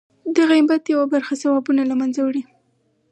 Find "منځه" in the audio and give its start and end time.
2.01-2.19